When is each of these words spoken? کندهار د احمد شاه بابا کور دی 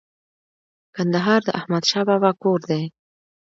کندهار 0.95 1.39
د 1.47 1.49
احمد 1.59 1.83
شاه 1.91 2.05
بابا 2.09 2.31
کور 2.41 2.59
دی 2.69 2.83